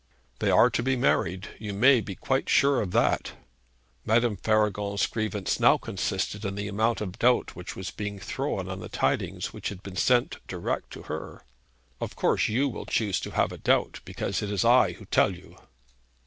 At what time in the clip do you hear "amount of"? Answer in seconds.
6.67-7.19